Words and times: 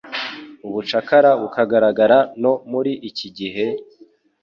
Ubucakara 0.67 1.29
bukigaragara 1.41 2.17
no 2.41 2.53
muri 2.71 2.93
iki 3.09 3.27
gihe, 3.37 3.67